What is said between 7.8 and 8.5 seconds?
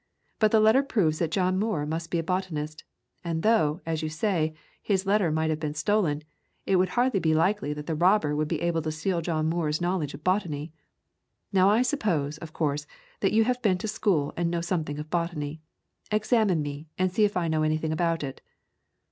the robber would